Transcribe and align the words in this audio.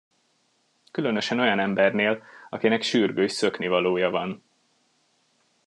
Különösen 0.91 1.39
olyan 1.39 1.59
embernél, 1.59 2.23
akinek 2.49 2.81
sürgős 2.81 3.31
szöknivalója 3.31 4.09
van. 4.09 4.43